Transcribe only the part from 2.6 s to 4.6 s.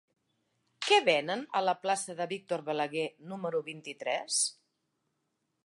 Balaguer número vint-i-tres?